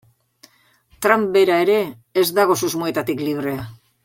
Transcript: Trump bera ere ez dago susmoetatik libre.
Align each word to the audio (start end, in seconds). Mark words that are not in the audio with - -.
Trump 1.07 1.27
bera 1.35 1.59
ere 1.67 1.77
ez 2.23 2.27
dago 2.41 2.59
susmoetatik 2.63 3.27
libre. 3.29 3.59